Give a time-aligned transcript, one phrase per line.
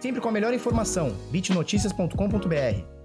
[0.00, 1.10] Sempre com a melhor informação.
[1.32, 2.98] bitnoticias.com.br.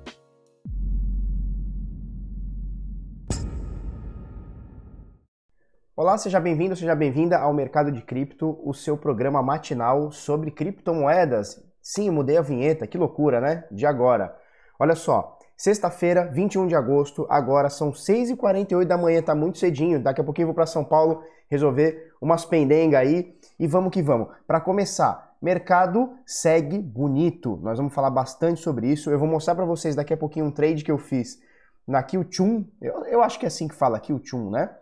[5.96, 11.64] Olá, seja bem-vindo, seja bem-vinda ao Mercado de Cripto, o seu programa matinal sobre criptomoedas.
[11.82, 13.64] Sim, mudei a vinheta, que loucura, né?
[13.72, 14.36] De agora.
[14.80, 20.00] Olha só, sexta-feira, 21 de agosto, agora são 6h48 da manhã, tá muito cedinho.
[20.00, 24.02] Daqui a pouquinho eu vou para São Paulo resolver umas pendengas aí e vamos que
[24.02, 24.28] vamos.
[24.46, 27.60] Para começar, mercado segue bonito.
[27.62, 29.12] Nós vamos falar bastante sobre isso.
[29.12, 31.38] Eu vou mostrar para vocês daqui a pouquinho um trade que eu fiz
[31.86, 32.66] na Qtum.
[32.82, 34.74] Eu, eu acho que é assim que fala Qtum, né?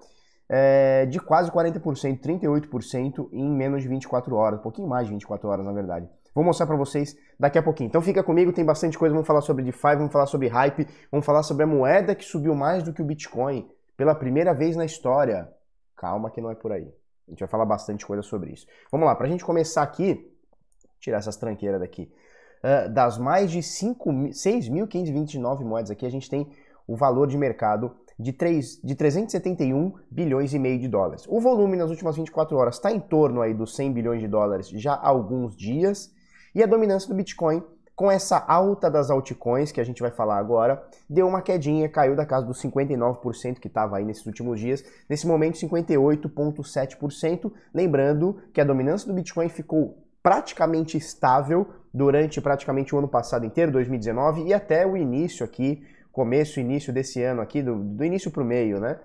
[0.47, 1.81] É, de quase 40%,
[2.21, 6.07] 38% em menos de 24 horas, um pouquinho mais de 24 horas na verdade.
[6.35, 7.87] Vou mostrar para vocês daqui a pouquinho.
[7.87, 9.13] Então fica comigo, tem bastante coisa.
[9.13, 12.53] Vamos falar sobre DeFi, vamos falar sobre hype, vamos falar sobre a moeda que subiu
[12.53, 15.49] mais do que o Bitcoin pela primeira vez na história.
[15.97, 16.87] Calma que não é por aí.
[17.27, 18.67] A gente vai falar bastante coisa sobre isso.
[18.91, 20.30] Vamos lá, para a gente começar aqui,
[21.01, 22.09] tirar essas tranqueiras daqui.
[22.63, 26.47] Uh, das mais de 6.529 moedas aqui, a gente tem
[26.87, 31.25] o valor de mercado de, 3, de 371 bilhões e meio de dólares.
[31.27, 34.69] O volume nas últimas 24 horas está em torno aí dos 100 bilhões de dólares
[34.69, 36.13] já há alguns dias.
[36.53, 37.63] E a dominância do Bitcoin,
[37.95, 42.15] com essa alta das altcoins, que a gente vai falar agora, deu uma quedinha, caiu
[42.15, 44.83] da casa dos 59% que estava aí nesses últimos dias.
[45.09, 47.51] Nesse momento, 58,7%.
[47.73, 53.71] Lembrando que a dominância do Bitcoin ficou praticamente estável durante praticamente o ano passado inteiro,
[53.71, 58.43] 2019, e até o início aqui, começo, início desse ano aqui, do, do início para
[58.43, 58.99] o meio, né?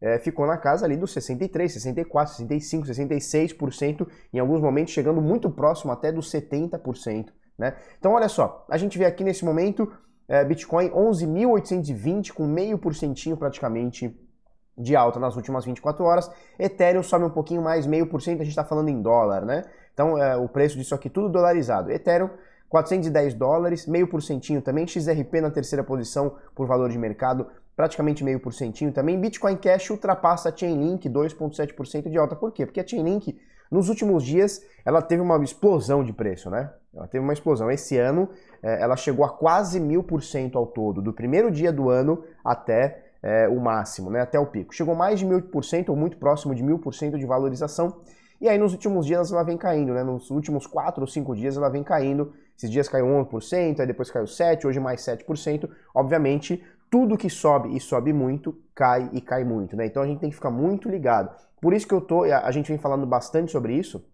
[0.00, 5.50] É, ficou na casa ali dos 63, 64, 65, 66%, em alguns momentos chegando muito
[5.50, 7.26] próximo até dos 70%.
[7.58, 7.76] Né?
[7.98, 9.92] Então olha só, a gente vê aqui nesse momento
[10.26, 14.18] é, Bitcoin 11.820 com meio porcentinho praticamente
[14.78, 16.30] de alta nas últimas 24 horas.
[16.58, 19.64] Ethereum sobe um pouquinho mais, meio por cento, a gente está falando em dólar, né?
[20.00, 21.90] Então, é, o preço disso aqui tudo dolarizado.
[21.90, 22.30] Ethereum,
[22.70, 24.86] 410 dólares, meio por centinho também.
[24.86, 29.20] XRP na terceira posição por valor de mercado, praticamente meio por centinho também.
[29.20, 32.34] Bitcoin Cash ultrapassa a Chainlink, 2,7% de alta.
[32.34, 32.64] Por quê?
[32.64, 33.38] Porque a Chainlink,
[33.70, 36.72] nos últimos dias, ela teve uma explosão de preço, né?
[36.94, 37.70] Ela teve uma explosão.
[37.70, 38.26] Esse ano,
[38.62, 42.24] é, ela chegou a quase mil por cento ao todo, do primeiro dia do ano
[42.42, 44.74] até é, o máximo, né, até o pico.
[44.74, 48.00] Chegou mais de mil por cento ou muito próximo de mil por cento de valorização.
[48.40, 50.02] E aí nos últimos dias ela vem caindo, né?
[50.02, 52.32] Nos últimos 4 ou 5 dias ela vem caindo.
[52.56, 55.68] Esses dias caiu 1%, aí depois caiu 7%, hoje mais 7%.
[55.94, 59.86] Obviamente, tudo que sobe e sobe muito, cai e cai muito, né?
[59.86, 61.30] Então a gente tem que ficar muito ligado.
[61.60, 64.04] Por isso que eu tô, a gente vem falando bastante sobre isso.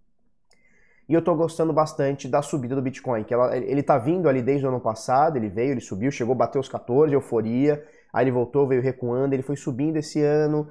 [1.08, 4.42] E eu tô gostando bastante da subida do Bitcoin, que ela, ele tá vindo ali
[4.42, 8.32] desde o ano passado, ele veio, ele subiu, chegou, bateu os 14, euforia, aí ele
[8.32, 10.68] voltou, veio recuando, ele foi subindo esse ano,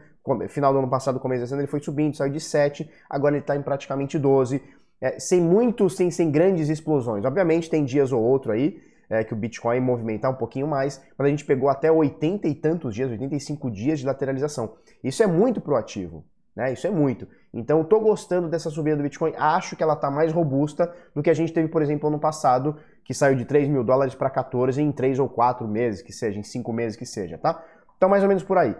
[0.49, 3.43] final do ano passado, começo desse ano, ele foi subindo, saiu de 7, agora ele
[3.43, 4.61] está em praticamente 12,
[5.01, 7.25] é, sem muito, sem, sem grandes explosões.
[7.25, 11.27] Obviamente tem dias ou outro aí é, que o Bitcoin movimentar um pouquinho mais, mas
[11.27, 14.73] a gente pegou até 80 e tantos dias, 85 dias de lateralização.
[15.03, 16.23] Isso é muito proativo.
[16.55, 16.71] Né?
[16.71, 17.27] Isso é muito.
[17.53, 19.33] Então, estou gostando dessa subida do Bitcoin.
[19.37, 22.77] Acho que ela está mais robusta do que a gente teve, por exemplo, ano passado,
[23.03, 26.39] que saiu de 3 mil dólares para 14 em 3 ou 4 meses, que seja,
[26.39, 27.61] em 5 meses que seja, tá?
[27.97, 28.75] Então, mais ou menos por aí.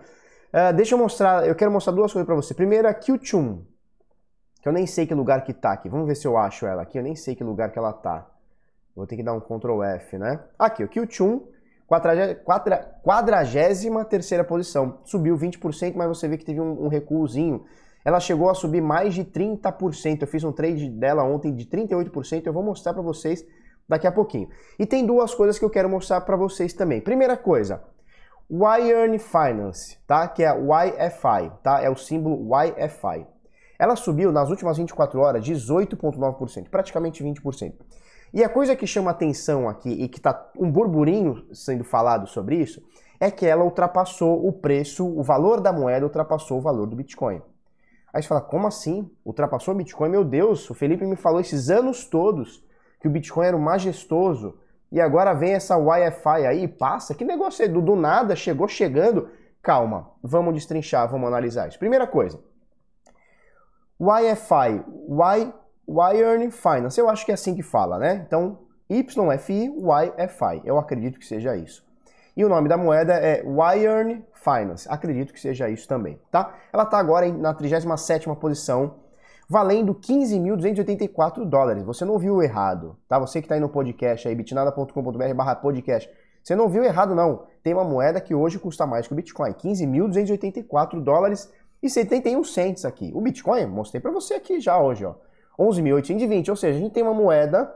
[0.55, 2.53] Uh, deixa eu mostrar, eu quero mostrar duas coisas para você.
[2.53, 3.65] Primeiro, a Qtum,
[4.61, 5.89] que eu nem sei que lugar que tá aqui.
[5.89, 6.97] Vamos ver se eu acho ela aqui.
[6.97, 8.25] Eu nem sei que lugar que ela tá.
[8.95, 10.39] Vou ter que dar um Ctrl F, né?
[10.57, 11.45] Aqui, o Qtum,
[11.87, 14.99] 43 terceira posição.
[15.03, 17.65] Subiu 20%, mas você vê que teve um, um recuozinho.
[18.05, 20.21] Ela chegou a subir mais de 30%.
[20.21, 22.45] Eu fiz um trade dela ontem de 38%.
[22.45, 23.45] Eu vou mostrar para vocês
[23.89, 24.47] daqui a pouquinho.
[24.79, 27.01] E tem duas coisas que eu quero mostrar para vocês também.
[27.01, 27.83] Primeira coisa,
[28.51, 30.27] Yearn Finance, tá?
[30.27, 31.81] Que é YFI, tá?
[31.81, 33.25] É o símbolo YFI.
[33.77, 37.73] Ela subiu nas últimas 24 horas 18,9%, praticamente 20%.
[38.33, 42.57] E a coisa que chama atenção aqui e que está um burburinho sendo falado sobre
[42.57, 42.81] isso
[43.19, 47.41] é que ela ultrapassou o preço, o valor da moeda ultrapassou o valor do Bitcoin.
[48.13, 49.09] Aí você fala, como assim?
[49.25, 50.09] Ultrapassou o Bitcoin?
[50.09, 52.63] Meu Deus, o Felipe me falou esses anos todos
[52.99, 54.57] que o Bitcoin era o majestoso
[54.95, 57.13] e agora vem essa Wi-Fi aí passa.
[57.13, 59.29] Que negócio é do, do nada, chegou chegando.
[59.61, 61.77] Calma, vamos destrinchar, vamos analisar isso.
[61.77, 62.39] Primeira coisa,
[63.99, 65.53] Wi-Fi, Wi
[65.87, 68.25] Wired Finance, eu acho que é assim que fala, né?
[68.25, 68.59] Então,
[68.89, 71.85] YFI, YFI, eu acredito que seja isso.
[72.35, 76.53] E o nome da moeda é Wired Finance, acredito que seja isso também, tá?
[76.73, 78.95] Ela está agora na 37ª posição,
[79.49, 81.83] valendo 15.284 dólares.
[81.83, 83.19] Você não viu errado, tá?
[83.19, 86.09] Você que está aí no podcast aí, bitnada.com.br barra podcast,
[86.43, 87.43] você não viu errado não.
[87.63, 91.51] Tem uma moeda que hoje custa mais que o Bitcoin, 15.284 dólares
[91.81, 93.11] e 71 cents aqui.
[93.15, 95.15] O Bitcoin, mostrei para você aqui já hoje, ó.
[95.57, 97.73] 11.820, ou seja, a gente tem uma moeda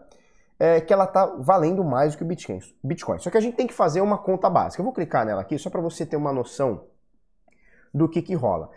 [0.59, 2.59] é, que ela está valendo mais do que o Bitcoin.
[2.83, 3.19] Bitcoin.
[3.19, 4.81] Só que a gente tem que fazer uma conta básica.
[4.81, 6.83] Eu vou clicar nela aqui só para você ter uma noção
[7.93, 8.69] do que, que rola.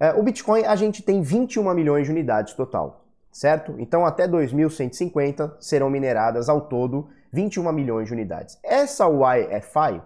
[0.00, 3.74] É, o Bitcoin a gente tem 21 milhões de unidades total, certo?
[3.78, 8.58] Então até 2150 serão mineradas ao todo 21 milhões de unidades.
[8.64, 10.00] Essa YFI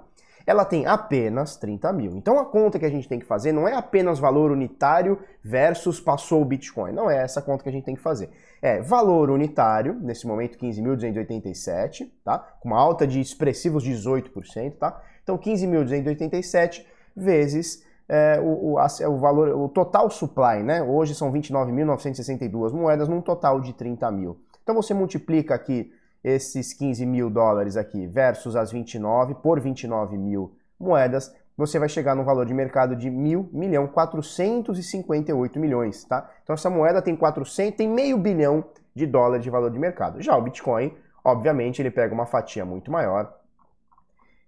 [0.47, 2.17] ela tem apenas 30 mil.
[2.17, 6.01] Então a conta que a gente tem que fazer não é apenas valor unitário versus
[6.01, 6.93] passou o Bitcoin.
[6.93, 8.31] Não é essa conta que a gente tem que fazer.
[8.61, 12.39] É valor unitário, nesse momento 15.287, tá?
[12.61, 15.01] Com uma alta de expressivos 18%, tá?
[15.23, 16.85] Então 15.287
[17.17, 20.83] vezes é, o, o, a, o, valor, o total supply, né?
[20.83, 24.39] Hoje são 29.962 moedas num total de 30 mil.
[24.63, 25.93] Então você multiplica aqui
[26.23, 32.17] esses 15 mil dólares aqui versus as 29 por 29 mil moedas, você vai chegar
[32.17, 36.29] no valor de mercado de mil milhão 458 milhões, tá?
[36.43, 38.65] Então essa moeda tem 400, tem meio bilhão
[38.95, 40.21] de dólares de valor de mercado.
[40.21, 40.93] Já o Bitcoin,
[41.23, 43.33] obviamente, ele pega uma fatia muito maior,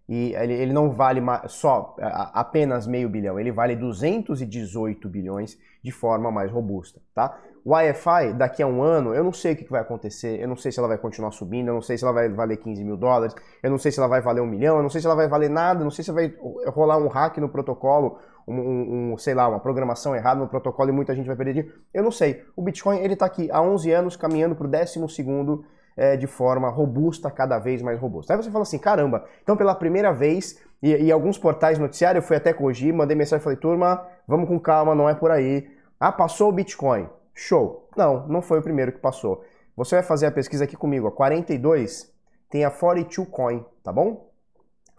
[0.09, 1.97] e ele, ele não vale só
[2.33, 7.39] apenas meio bilhão, ele vale 218 bilhões de forma mais robusta, tá?
[7.65, 10.55] O Wi-Fi, daqui a um ano, eu não sei o que vai acontecer, eu não
[10.55, 12.97] sei se ela vai continuar subindo, eu não sei se ela vai valer 15 mil
[12.97, 15.17] dólares, eu não sei se ela vai valer um milhão, eu não sei se ela
[15.17, 16.33] vai valer nada, eu não sei se vai
[16.69, 20.93] rolar um hack no protocolo, um, um, sei lá, uma programação errada no protocolo e
[20.93, 21.77] muita gente vai perder dinheiro.
[21.93, 22.45] Eu não sei.
[22.55, 25.65] O Bitcoin, ele tá aqui há 11 anos caminhando para o décimo segundo
[25.97, 28.35] é, de forma robusta, cada vez mais robusta.
[28.35, 32.29] Aí você fala assim, caramba, então pela primeira vez, e, e alguns portais noticiários, eu
[32.29, 35.69] fui até corrigir, mandei mensagem e falei, turma, vamos com calma, não é por aí.
[35.99, 37.09] Ah, passou o Bitcoin.
[37.35, 37.89] Show.
[37.97, 39.45] Não, não foi o primeiro que passou.
[39.77, 42.15] Você vai fazer a pesquisa aqui comigo, a 42
[42.49, 44.31] tem a 42 Coin, tá bom?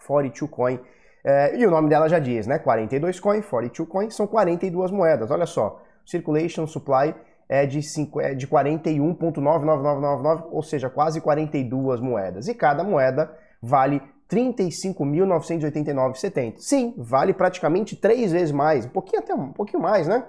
[0.06, 0.80] 42 Coin.
[1.24, 2.60] É, e o nome dela já diz, né?
[2.60, 5.32] 42 Coin, 42 Coin, são 42 moedas.
[5.32, 7.16] Olha só, Circulation Supply
[7.50, 7.80] é de,
[8.22, 12.48] é de 41,99999, ou seja, quase 42 moedas.
[12.48, 16.58] E cada moeda vale 35.989,70.
[16.58, 20.26] Sim, vale praticamente três vezes mais, um pouquinho até um pouquinho mais, né?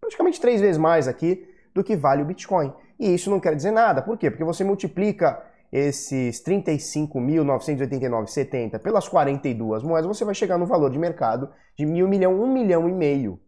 [0.00, 2.72] Praticamente três vezes mais aqui do que vale o Bitcoin.
[2.98, 4.02] E isso não quer dizer nada.
[4.02, 4.28] Por quê?
[4.30, 5.40] Porque você multiplica
[5.72, 12.40] esses 35.989,70 pelas 42 moedas, você vai chegar no valor de mercado de mil milhão,
[12.40, 13.38] um milhão e meio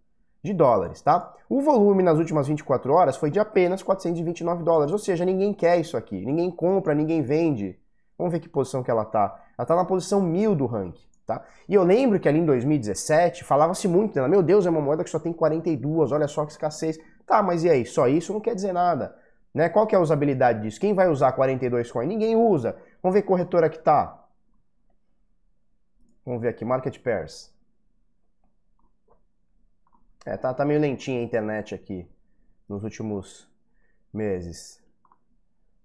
[0.43, 1.35] de dólares, tá?
[1.49, 5.79] O volume nas últimas 24 horas foi de apenas 429 dólares, ou seja, ninguém quer
[5.81, 7.79] isso aqui, ninguém compra, ninguém vende.
[8.17, 9.40] Vamos ver que posição que ela tá.
[9.56, 11.44] Ela tá na posição 1000 do ranking, tá?
[11.69, 15.05] E eu lembro que ali em 2017 falava-se muito dela, meu Deus, é uma moeda
[15.05, 16.99] que só tem 42, olha só que escassez.
[17.26, 19.14] Tá, mas e aí, só isso não quer dizer nada.
[19.52, 19.69] Né?
[19.69, 20.81] Qual que é a usabilidade disso?
[20.81, 22.06] Quem vai usar 42 coin?
[22.06, 22.76] Ninguém usa.
[23.02, 24.25] Vamos ver corretora que tá.
[26.25, 27.52] Vamos ver aqui, Market Pairs.
[30.26, 32.06] É, tá, tá meio lentinha a internet aqui
[32.68, 33.48] nos últimos
[34.12, 34.80] meses.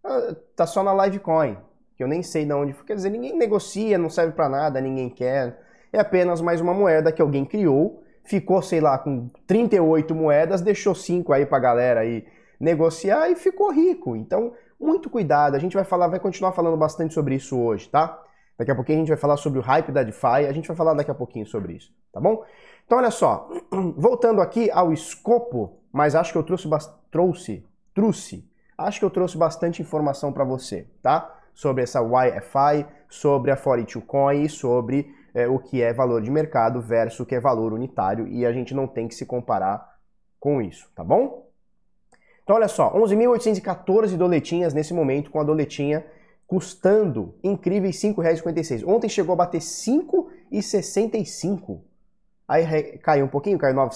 [0.04, 1.58] Ah, tá só na Livecoin,
[1.96, 2.74] que eu nem sei de onde.
[2.84, 5.62] Quer dizer, ninguém negocia, não serve para nada, ninguém quer.
[5.92, 10.96] É apenas mais uma moeda que alguém criou, ficou, sei lá, com 38 moedas, deixou
[10.96, 12.26] 5 aí pra galera aí
[12.60, 14.16] negociar e ficou rico.
[14.16, 15.56] Então, muito cuidado.
[15.56, 18.22] A gente vai falar, vai continuar falando bastante sobre isso hoje, tá?
[18.58, 20.78] Daqui a pouquinho a gente vai falar sobre o hype da DeFi, a gente vai
[20.78, 22.44] falar daqui a pouquinho sobre isso, tá bom?
[22.86, 23.50] Então, olha só,
[23.98, 26.70] voltando aqui ao escopo, mas acho que eu trouxe,
[27.10, 31.40] trouxe, trouxe, acho que eu trouxe bastante informação para você, tá?
[31.54, 36.30] Sobre essa YFI, sobre a 42 Coin e sobre é, o que é valor de
[36.30, 39.98] mercado versus o que é valor unitário e a gente não tem que se comparar
[40.40, 41.48] com isso, tá bom?
[42.44, 46.06] Então, olha só, 11.814 doletinhas nesse momento, com a doletinha
[46.48, 48.88] custando incríveis R$ 5,56.
[48.88, 51.82] Ontem chegou a bater R$ 5,65
[52.48, 53.96] aí caiu um pouquinho, caiu 9,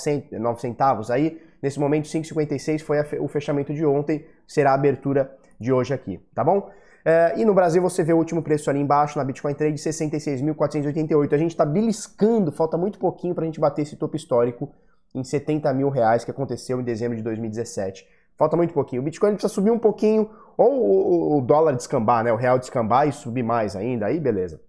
[0.60, 5.94] centavos aí, nesse momento 5,56 foi o fechamento de ontem, será a abertura de hoje
[5.94, 6.70] aqui, tá bom?
[7.04, 11.34] É, e no Brasil você vê o último preço ali embaixo, na Bitcoin Trade, 66.488.
[11.34, 14.70] A gente está beliscando, falta muito pouquinho para a gente bater esse topo histórico
[15.16, 18.06] em 70 mil reais que aconteceu em dezembro de 2017.
[18.38, 19.02] Falta muito pouquinho.
[19.02, 22.32] O Bitcoin precisa subir um pouquinho, ou o, dólar descambar, né?
[22.32, 24.62] O real descambar e subir mais ainda, aí beleza.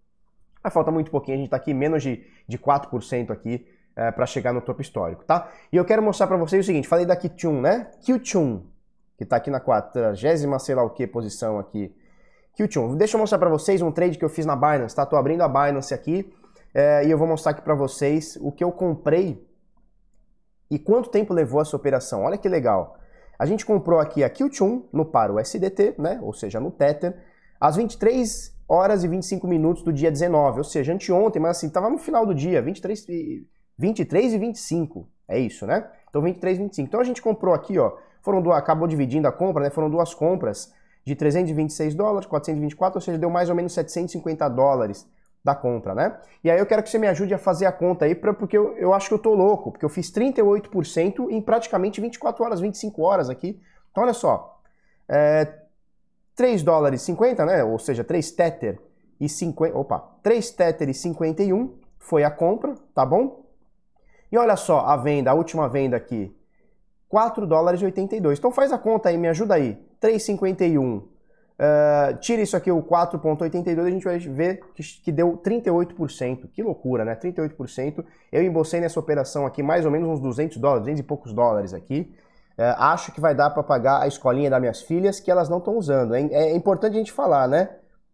[0.62, 4.26] Mas falta muito pouquinho, a gente está aqui menos de, de 4% aqui é, para
[4.26, 5.48] chegar no topo histórico, tá?
[5.72, 7.90] E eu quero mostrar para vocês o seguinte, falei da Qtune, né?
[8.00, 8.64] Qtune,
[9.16, 10.14] que está aqui na 40
[10.58, 11.94] sei lá o que posição aqui.
[12.54, 12.96] Qtune.
[12.96, 15.08] Deixa eu mostrar para vocês um trade que eu fiz na Binance, tá?
[15.12, 16.32] Abrindo a Binance aqui
[16.74, 19.46] é, e eu vou mostrar aqui para vocês o que eu comprei
[20.70, 22.24] e quanto tempo levou essa operação.
[22.24, 22.97] Olha que legal.
[23.38, 26.18] A gente comprou aqui a Qtune no par USDT, né?
[26.22, 27.16] Ou seja, no Tether,
[27.60, 31.88] às 23 horas e 25 minutos do dia 19, ou seja, anteontem, mas assim, tava
[31.88, 33.46] no final do dia, 23 e
[33.78, 35.08] 23 e 25.
[35.28, 35.88] É isso, né?
[36.08, 36.88] Então 23 e 25.
[36.88, 39.70] Então a gente comprou aqui, ó, foram duas, acabou dividindo a compra, né?
[39.70, 40.72] Foram duas compras
[41.04, 45.08] de 326 dólares, 424, ou seja, deu mais ou menos 750 dólares
[45.44, 46.18] da compra, né?
[46.42, 48.56] E aí eu quero que você me ajude a fazer a conta aí, pra, porque
[48.56, 52.60] eu, eu acho que eu tô louco, porque eu fiz 38% em praticamente 24 horas,
[52.60, 53.60] 25 horas aqui.
[53.90, 54.60] Então olha só,
[55.08, 55.52] é,
[56.34, 57.64] 3 dólares 50, né?
[57.64, 58.80] Ou seja, 3 Tether
[59.20, 63.44] e 50, opa, 3 Tether e 51 foi a compra, tá bom?
[64.30, 66.34] E olha só, a venda, a última venda aqui,
[67.08, 68.38] 4 dólares e 82.
[68.38, 69.82] Então faz a conta aí, me ajuda aí.
[70.00, 71.02] 3,51
[71.58, 76.48] Uh, tira isso aqui, o 4,82, a gente vai ver que, que, deu 38%.
[76.52, 77.16] Que loucura, né?
[77.16, 78.04] 38%.
[78.30, 81.74] Eu embolsei nessa operação aqui mais ou menos uns 200 dólares, 200 e poucos dólares
[81.74, 82.14] aqui.
[82.56, 85.58] Uh, acho que vai dar para pagar a escolinha das minhas filhas, que elas não
[85.58, 86.14] estão usando.
[86.14, 87.70] É, é, importante a gente falar, né?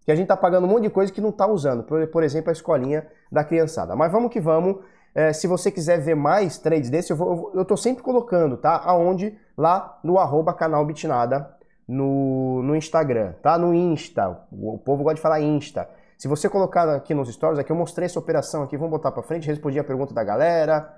[0.07, 1.83] Que a gente tá pagando um monte de coisa que não tá usando.
[1.83, 3.95] Por, por exemplo, a escolinha da criançada.
[3.95, 4.77] Mas vamos que vamos.
[4.77, 8.81] Uh, se você quiser ver mais trades desse, eu, vou, eu tô sempre colocando, tá?
[8.85, 9.39] Aonde?
[9.57, 11.54] Lá no arroba canal Bitnada
[11.87, 13.59] no, no Instagram, tá?
[13.59, 14.47] No Insta.
[14.51, 15.89] O povo gosta de falar Insta.
[16.17, 19.23] Se você colocar aqui nos stories, aqui eu mostrei essa operação aqui, vamos botar para
[19.23, 20.95] frente, respondi a pergunta da galera,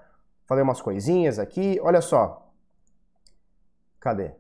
[0.47, 1.81] falei umas coisinhas aqui.
[1.83, 2.51] Olha só.
[3.99, 4.33] Cadê?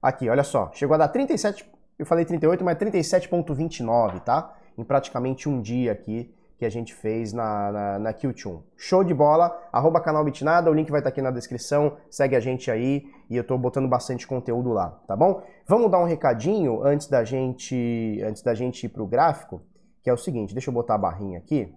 [0.00, 0.70] Aqui, olha só.
[0.72, 4.54] Chegou a dar 37, eu falei 38, mas 37.29, tá?
[4.78, 8.60] Em praticamente um dia aqui que a gente fez na, na, na Q2.
[8.76, 12.36] Show de bola, arroba canal Bitnada, o link vai estar tá aqui na descrição, segue
[12.36, 15.42] a gente aí e eu estou botando bastante conteúdo lá, tá bom?
[15.66, 19.62] Vamos dar um recadinho antes da gente, antes da gente ir pro gráfico,
[20.02, 21.74] que é o seguinte, deixa eu botar a barrinha aqui.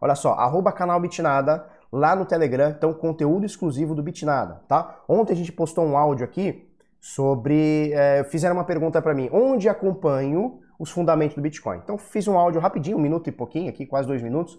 [0.00, 5.02] Olha só, arroba canal Bitnada, lá no Telegram, então conteúdo exclusivo do Bitnada, tá?
[5.08, 6.68] Ontem a gente postou um áudio aqui
[7.00, 11.78] sobre, é, fizeram uma pergunta para mim, onde acompanho os fundamentos do Bitcoin.
[11.78, 14.58] Então fiz um áudio rapidinho, um minuto e pouquinho aqui, quase dois minutos,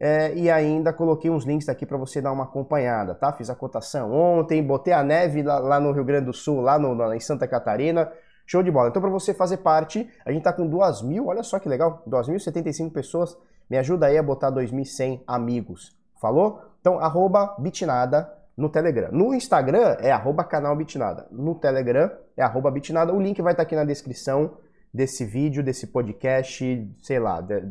[0.00, 3.32] é, e ainda coloquei uns links aqui para você dar uma acompanhada, tá?
[3.32, 6.76] Fiz a cotação ontem, botei a neve lá, lá no Rio Grande do Sul, lá
[6.76, 8.10] no, em Santa Catarina,
[8.44, 8.88] show de bola.
[8.88, 12.02] Então para você fazer parte, a gente tá com 2 mil, olha só que legal,
[12.08, 13.38] 2.075 pessoas,
[13.70, 16.60] me ajuda aí a botar 2.100 amigos, falou?
[16.80, 19.08] Então arroba bitnada no Telegram.
[19.12, 23.62] No Instagram é arroba canal bitnada, no Telegram é arroba bitnada, o link vai estar
[23.62, 24.56] tá aqui na descrição,
[24.92, 27.62] desse vídeo, desse podcast, sei lá, de,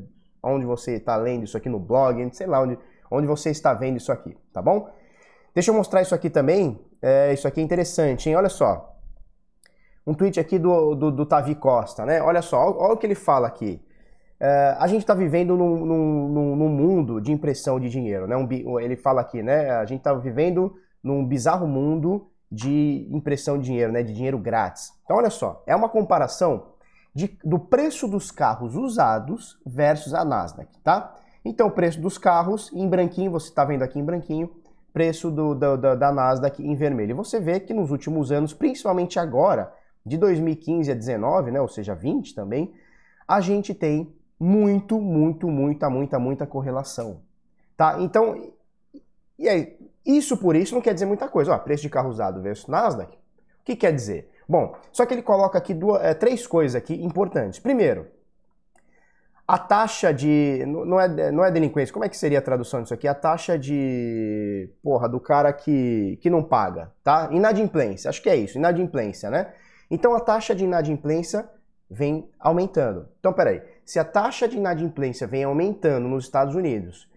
[0.42, 2.78] onde você está lendo isso aqui no blog, sei lá, onde,
[3.10, 4.90] onde você está vendo isso aqui, tá bom?
[5.54, 8.36] Deixa eu mostrar isso aqui também, é, isso aqui é interessante, hein?
[8.36, 8.98] Olha só,
[10.06, 12.22] um tweet aqui do, do, do Tavi Costa, né?
[12.22, 13.82] Olha só, olha, o que ele fala aqui.
[14.40, 18.36] É, a gente está vivendo num, num, num, mundo de impressão de dinheiro, né?
[18.36, 19.70] Um, ele fala aqui, né?
[19.70, 24.02] A gente está vivendo num bizarro mundo de impressão de dinheiro, né?
[24.02, 24.92] De dinheiro grátis.
[25.04, 26.71] Então, olha só, é uma comparação
[27.14, 31.16] de, do preço dos carros usados versus a Nasdaq, tá?
[31.44, 34.50] Então, o preço dos carros em branquinho, você está vendo aqui em branquinho,
[34.94, 37.12] preço do, do, da, da Nasdaq em vermelho.
[37.12, 39.74] E você vê que nos últimos anos, principalmente agora,
[40.06, 42.74] de 2015 a 19, né, ou seja, 20 também,
[43.28, 47.22] a gente tem muito, muito, muita, muita, muita correlação.
[47.78, 47.98] Tá?
[48.00, 48.52] Então,
[49.38, 51.54] e aí, isso por isso não quer dizer muita coisa.
[51.54, 54.31] Ó, preço de carro usado versus Nasdaq, o que quer dizer?
[54.48, 57.60] Bom, só que ele coloca aqui duas, é, três coisas aqui importantes.
[57.60, 58.08] Primeiro,
[59.48, 60.64] a taxa de.
[60.66, 63.08] Não é, não é delinquência, como é que seria a tradução disso aqui?
[63.08, 64.70] A taxa de.
[64.82, 67.30] Porra, do cara que, que não paga, tá?
[67.32, 69.54] Inadimplência, acho que é isso, inadimplência, né?
[69.90, 71.50] Então a taxa de inadimplência
[71.90, 73.10] vem aumentando.
[73.20, 77.10] Então, peraí, se a taxa de inadimplência vem aumentando nos Estados Unidos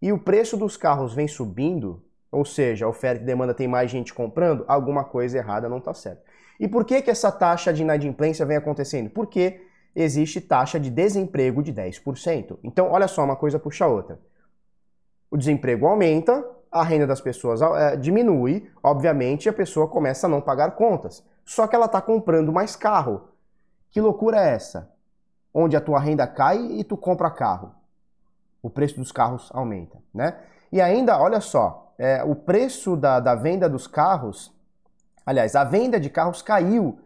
[0.00, 3.90] e o preço dos carros vem subindo, ou seja, a oferta e demanda tem mais
[3.90, 6.22] gente comprando, alguma coisa errada não está certa.
[6.58, 9.10] E por que, que essa taxa de inadimplência vem acontecendo?
[9.10, 9.60] Porque
[9.94, 12.58] existe taxa de desemprego de 10%.
[12.62, 14.18] Então, olha só, uma coisa puxa a outra.
[15.30, 20.40] O desemprego aumenta, a renda das pessoas é, diminui, obviamente a pessoa começa a não
[20.40, 21.24] pagar contas.
[21.44, 23.28] Só que ela está comprando mais carro.
[23.90, 24.90] Que loucura é essa?
[25.52, 27.74] Onde a tua renda cai e tu compra carro.
[28.62, 30.38] O preço dos carros aumenta, né?
[30.70, 34.54] E ainda, olha só, é, o preço da, da venda dos carros
[35.24, 36.98] Aliás, a venda de carros caiu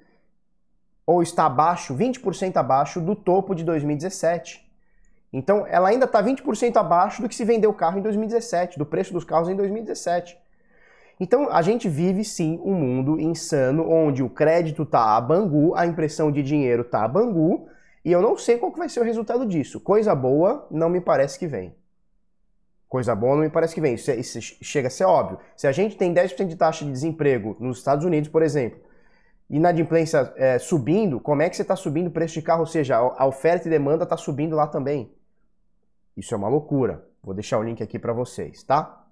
[1.06, 4.66] ou está abaixo, 20% abaixo do topo de 2017.
[5.32, 8.86] Então, ela ainda está 20% abaixo do que se vendeu o carro em 2017, do
[8.86, 10.36] preço dos carros em 2017.
[11.18, 15.86] Então, a gente vive sim um mundo insano onde o crédito está a bangu, a
[15.86, 17.68] impressão de dinheiro está a bangu,
[18.04, 19.80] e eu não sei qual que vai ser o resultado disso.
[19.80, 21.74] Coisa boa não me parece que vem.
[22.96, 23.92] Coisa boa não me parece que vem.
[23.92, 25.38] Isso, é, isso chega a ser óbvio.
[25.54, 28.80] Se a gente tem 10% de taxa de desemprego nos Estados Unidos, por exemplo,
[29.50, 32.60] e inadimplência é, subindo, como é que você está subindo o preço de carro?
[32.60, 35.12] Ou seja, a oferta e demanda está subindo lá também.
[36.16, 37.06] Isso é uma loucura.
[37.22, 39.04] Vou deixar o link aqui para vocês, tá?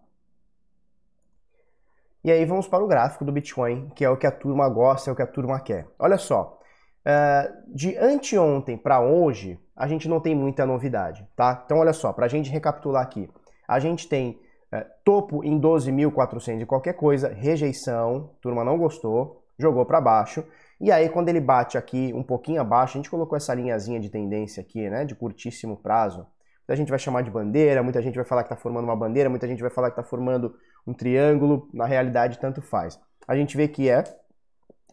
[2.24, 5.10] E aí vamos para o gráfico do Bitcoin, que é o que a turma gosta,
[5.10, 5.88] é o que a turma quer.
[5.98, 6.58] Olha só,
[7.06, 11.60] Uh, de anteontem para hoje, a gente não tem muita novidade, tá?
[11.62, 13.28] Então, olha só, para a gente recapitular aqui,
[13.66, 14.40] a gente tem
[14.72, 20.44] uh, topo em 12.400 e qualquer coisa, rejeição, turma não gostou, jogou para baixo,
[20.80, 24.10] e aí quando ele bate aqui um pouquinho abaixo, a gente colocou essa linhazinha de
[24.10, 26.26] tendência aqui, né, de curtíssimo prazo,
[26.60, 29.30] muita gente vai chamar de bandeira, muita gente vai falar que está formando uma bandeira,
[29.30, 30.56] muita gente vai falar que está formando
[30.86, 32.98] um triângulo, na realidade tanto faz.
[33.26, 34.04] A gente vê que é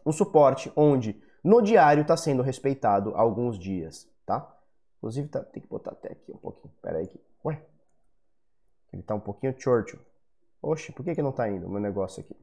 [0.06, 4.48] um suporte onde no diário está sendo respeitado alguns dias, tá?
[4.98, 6.72] Inclusive, tá, tem que botar até aqui um pouquinho.
[6.82, 7.10] Pera aí.
[7.44, 7.60] Ué?
[8.94, 10.00] Ele tá um pouquinho Churchill.
[10.62, 12.36] Oxe, por que, que não tá indo o meu negócio aqui?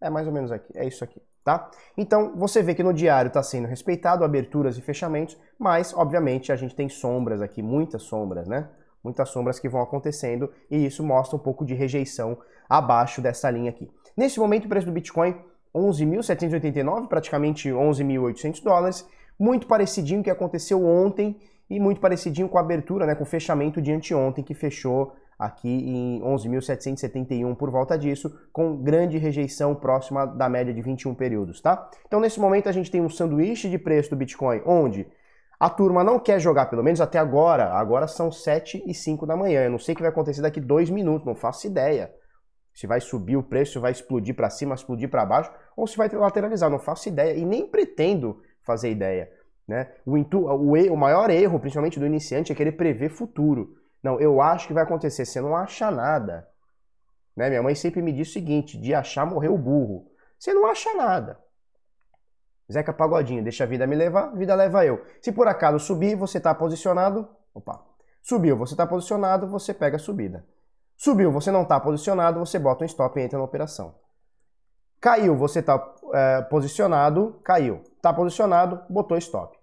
[0.00, 0.72] É mais ou menos aqui.
[0.76, 1.70] É isso aqui, tá?
[1.96, 6.56] Então, você vê que no diário está sendo respeitado aberturas e fechamentos, mas, obviamente, a
[6.56, 8.68] gente tem sombras aqui, muitas sombras, né?
[9.02, 13.70] Muitas sombras que vão acontecendo e isso mostra um pouco de rejeição abaixo dessa linha
[13.70, 13.90] aqui.
[14.16, 15.38] Nesse momento, o preço do Bitcoin
[15.74, 19.06] 11.789, praticamente 11.800 dólares,
[19.38, 23.80] muito parecidinho que aconteceu ontem e muito parecidinho com a abertura, né, com o fechamento
[23.80, 30.48] de anteontem, que fechou aqui em 11.771 por volta disso, com grande rejeição próxima da
[30.48, 31.90] média de 21 períodos, tá?
[32.06, 35.08] Então nesse momento a gente tem um sanduíche de preço do Bitcoin, onde
[35.58, 39.36] a turma não quer jogar, pelo menos até agora, agora são 7 e 5 da
[39.36, 42.12] manhã, eu não sei o que vai acontecer daqui dois minutos, não faço ideia
[42.74, 46.08] se vai subir o preço, vai explodir para cima, explodir para baixo, ou se vai
[46.08, 46.68] lateralizar.
[46.68, 49.30] Não faço ideia e nem pretendo fazer ideia.
[49.66, 49.90] Né?
[50.04, 53.76] O, intu, o, o maior erro, principalmente do iniciante, é querer prever futuro.
[54.02, 55.24] Não, eu acho que vai acontecer.
[55.24, 56.46] Você não acha nada.
[57.36, 57.48] Né?
[57.48, 60.10] Minha mãe sempre me diz o seguinte: de achar morreu o burro.
[60.38, 61.38] Você não acha nada.
[62.70, 65.04] Zeca Pagodinho, deixa a vida me levar, a vida leva eu.
[65.20, 67.28] Se por acaso subir, você está posicionado.
[67.52, 67.84] Opa.
[68.22, 70.46] Subiu, você está posicionado, você pega a subida.
[70.96, 73.94] Subiu, você não está posicionado, você bota um stop e entra na operação.
[75.04, 77.82] Caiu, você está é, posicionado, caiu.
[77.94, 79.54] Está posicionado, botou stop.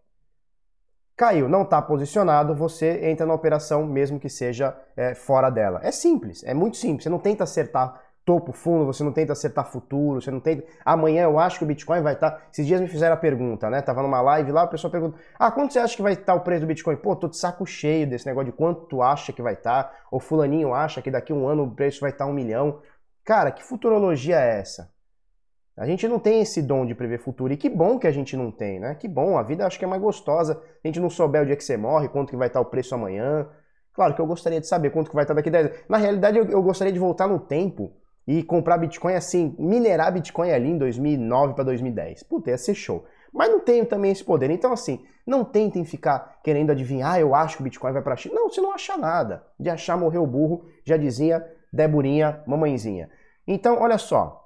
[1.18, 5.80] Caiu, não está posicionado, você entra na operação mesmo que seja é, fora dela.
[5.82, 7.06] É simples, é muito simples.
[7.06, 10.64] Você não tenta acertar topo, fundo, você não tenta acertar futuro, você não tenta.
[10.86, 12.30] Amanhã eu acho que o Bitcoin vai estar.
[12.30, 12.42] Tá...
[12.54, 13.82] Esses dias me fizeram a pergunta, né?
[13.82, 16.36] Tava numa live lá, a pessoa pergunta: Ah, quanto você acha que vai estar tá
[16.36, 16.98] o preço do Bitcoin?
[16.98, 19.96] Pô, tô de saco cheio desse negócio de quanto tu acha que vai estar, tá,
[20.12, 22.80] ou Fulaninho acha que daqui a um ano o preço vai estar um milhão.
[23.26, 25.01] Cara, que futurologia é essa?
[25.82, 27.52] A gente não tem esse dom de prever futuro.
[27.52, 28.94] E que bom que a gente não tem, né?
[28.94, 30.62] Que bom, a vida acho que é mais gostosa.
[30.84, 32.94] A gente não souber o dia que você morre, quanto que vai estar o preço
[32.94, 33.50] amanhã.
[33.92, 35.80] Claro que eu gostaria de saber quanto que vai estar daqui a 10 anos.
[35.90, 37.94] Na realidade, eu, gostaria de voltar no tempo
[38.28, 42.22] e comprar Bitcoin assim, minerar Bitcoin ali em 2009 para 2010.
[42.24, 43.04] Puta, ia ser show.
[43.34, 44.52] Mas não tenho também esse poder.
[44.52, 48.16] Então, assim, não tentem ficar querendo adivinhar, ah, eu acho que o Bitcoin vai para
[48.16, 48.36] China.
[48.36, 49.48] Não, você não acha nada.
[49.60, 53.10] De achar morreu o burro, já dizia Deburinha, mamãezinha.
[53.48, 54.41] Então, olha só.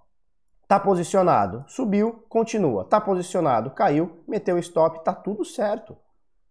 [0.67, 2.85] Tá posicionado, subiu, continua.
[2.85, 5.95] Tá posicionado, caiu, meteu stop, tá tudo certo.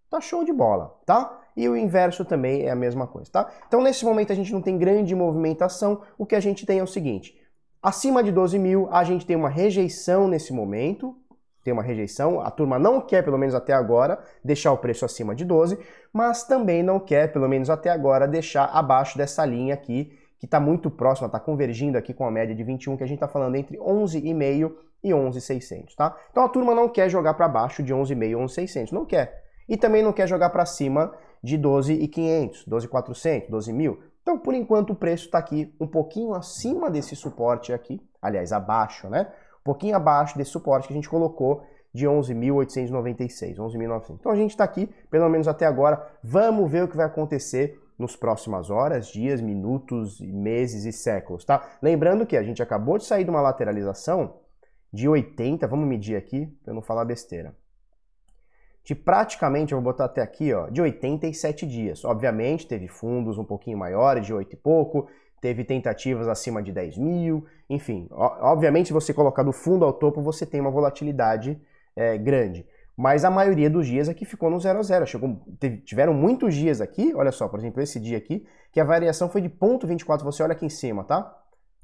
[0.08, 1.40] Tá show de bola, tá?
[1.56, 3.50] e o inverso também é a mesma coisa, tá?
[3.66, 6.82] Então nesse momento a gente não tem grande movimentação, o que a gente tem é
[6.82, 7.36] o seguinte,
[7.82, 11.16] acima de 12 mil a gente tem uma rejeição nesse momento,
[11.62, 15.34] tem uma rejeição, a turma não quer, pelo menos até agora, deixar o preço acima
[15.34, 15.78] de 12,
[16.12, 20.60] mas também não quer, pelo menos até agora, deixar abaixo dessa linha aqui, que está
[20.60, 23.56] muito próxima, está convergindo aqui com a média de 21, que a gente está falando
[23.56, 26.16] entre 11,5 e 11,600, tá?
[26.30, 29.44] Então a turma não quer jogar para baixo de 11,5 e 11,600, não quer.
[29.68, 33.98] E também não quer jogar para cima de 12.500, 12.400, 12.000.
[34.22, 39.08] Então, por enquanto, o preço está aqui um pouquinho acima desse suporte aqui, aliás, abaixo,
[39.10, 39.30] né?
[39.60, 44.10] Um pouquinho abaixo desse suporte que a gente colocou de 11.896, 11.900.
[44.18, 46.02] Então, a gente está aqui, pelo menos até agora.
[46.22, 51.78] Vamos ver o que vai acontecer nos próximas horas, dias, minutos, meses e séculos, tá?
[51.80, 54.40] Lembrando que a gente acabou de sair de uma lateralização
[54.92, 57.54] de 80, vamos medir aqui, para eu não falar besteira
[58.84, 62.04] de praticamente, eu vou botar até aqui, ó, de 87 dias.
[62.04, 65.08] Obviamente, teve fundos um pouquinho maiores, de 8 e pouco,
[65.40, 68.06] teve tentativas acima de 10 mil, enfim.
[68.10, 71.58] Obviamente, se você colocar do fundo ao topo, você tem uma volatilidade
[71.96, 72.66] é, grande.
[72.96, 75.06] Mas a maioria dos dias aqui ficou no 0 a 0.
[75.06, 78.84] Chegou, teve, tiveram muitos dias aqui, olha só, por exemplo, esse dia aqui, que a
[78.84, 80.22] variação foi de 0,24.
[80.22, 81.36] Você olha aqui em cima, tá?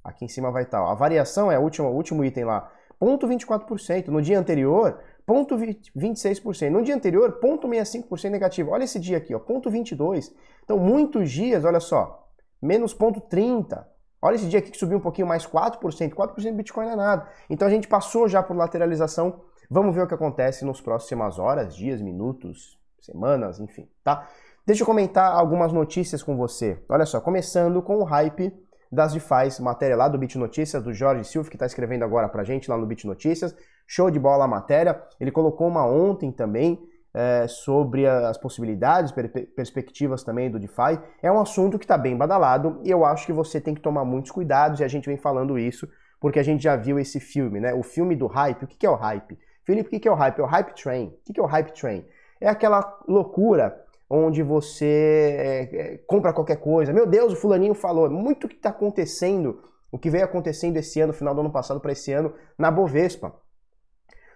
[0.04, 0.82] Aqui em cima vai estar.
[0.82, 0.90] Ó.
[0.90, 2.70] A variação é o último, último item lá,
[3.02, 4.08] 0,24%.
[4.08, 6.70] No dia anterior, 0,26%.
[6.70, 8.70] No dia anterior, 0,65% negativo.
[8.70, 10.32] Olha esse dia aqui, ó, 0,22%.
[10.64, 12.28] Então, muitos dias, olha só,
[12.62, 13.84] menos 0,30%.
[14.22, 16.14] Olha esse dia aqui que subiu um pouquinho mais 4%.
[16.14, 17.28] 4% do Bitcoin não é nada.
[17.48, 19.40] Então a gente passou já por lateralização.
[19.72, 24.28] Vamos ver o que acontece nos próximas horas, dias, minutos, semanas, enfim, tá?
[24.66, 26.82] Deixa eu comentar algumas notícias com você.
[26.88, 28.52] Olha só, começando com o hype
[28.90, 32.42] das DeFi, matéria lá do Bit Notícias, do Jorge Silva, que está escrevendo agora pra
[32.42, 33.54] gente lá no Bit Notícias.
[33.86, 35.00] Show de bola a matéria.
[35.20, 36.76] Ele colocou uma ontem também
[37.14, 40.98] é, sobre as possibilidades, per perspectivas também do DeFi.
[41.22, 44.04] É um assunto que está bem badalado e eu acho que você tem que tomar
[44.04, 45.88] muitos cuidados e a gente vem falando isso
[46.20, 47.72] porque a gente já viu esse filme, né?
[47.72, 48.64] O filme do hype.
[48.64, 49.38] O que é o hype?
[49.70, 50.40] Felipe, o que é o hype?
[50.40, 51.06] É o hype train.
[51.06, 52.04] O que é o hype train?
[52.40, 56.92] É aquela loucura onde você é, é, compra qualquer coisa.
[56.92, 58.06] Meu Deus, o fulaninho falou.
[58.06, 61.52] É muito o que está acontecendo, o que veio acontecendo esse ano, final do ano
[61.52, 63.32] passado para esse ano, na Bovespa.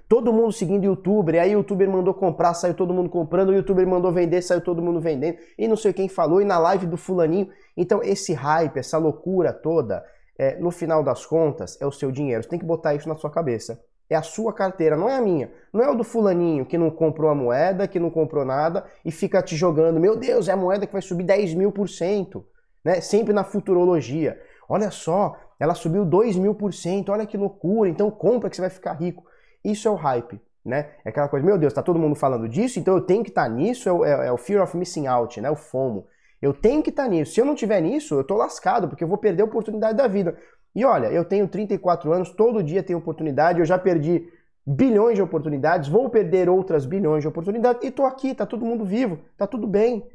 [0.08, 3.88] Todo mundo seguindo youtuber, aí o youtuber mandou comprar, saiu todo mundo comprando, o youtuber
[3.88, 6.96] mandou vender, saiu todo mundo vendendo, e não sei quem falou, e na live do
[6.96, 7.48] fulaninho.
[7.76, 10.04] Então esse hype, essa loucura toda,
[10.38, 12.44] é, no final das contas, é o seu dinheiro.
[12.44, 13.82] Você tem que botar isso na sua cabeça.
[14.08, 15.50] É a sua carteira, não é a minha.
[15.72, 19.10] Não é o do fulaninho que não comprou a moeda, que não comprou nada e
[19.10, 19.98] fica te jogando.
[19.98, 22.46] Meu Deus, é a moeda que vai subir 10 mil por cento.
[22.84, 23.00] Né?
[23.00, 24.38] Sempre na futurologia.
[24.68, 28.62] Olha só, ela subiu 2 mil por cento, olha que loucura, então compra que você
[28.62, 29.24] vai ficar rico.
[29.64, 30.90] Isso é o hype, né?
[31.04, 33.44] É aquela coisa, meu Deus, tá todo mundo falando disso, então eu tenho que estar
[33.44, 35.50] tá nisso, é o, é, é o, fear of missing out, né?
[35.50, 36.06] O FOMO.
[36.42, 37.32] Eu tenho que estar tá nisso.
[37.32, 40.06] Se eu não tiver nisso, eu tô lascado, porque eu vou perder a oportunidade da
[40.06, 40.36] vida.
[40.74, 44.28] E olha, eu tenho 34 anos, todo dia tenho oportunidade, eu já perdi
[44.66, 48.84] bilhões de oportunidades, vou perder outras bilhões de oportunidades e tô aqui, tá todo mundo
[48.84, 50.08] vivo, tá tudo bem.